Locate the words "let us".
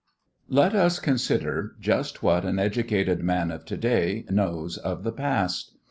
0.49-0.97